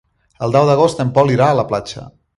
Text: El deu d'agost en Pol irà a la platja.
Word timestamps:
El 0.47 0.55
deu 0.55 0.65
d'agost 0.69 1.05
en 1.05 1.11
Pol 1.19 1.33
irà 1.37 1.51
a 1.53 1.59
la 1.63 1.67
platja. 1.73 2.11